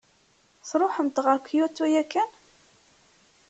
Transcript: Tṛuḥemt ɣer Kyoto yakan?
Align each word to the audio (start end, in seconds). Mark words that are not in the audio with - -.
Tṛuḥemt 0.69 1.17
ɣer 1.25 1.37
Kyoto 1.47 1.85
yakan? 1.93 2.29